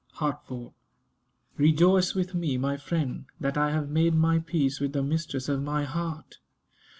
[0.13, 0.71] HARTFORD.
[1.57, 5.61] Rejoice with me, my friend, that I have made my peace with the mistress of
[5.61, 6.39] my heart.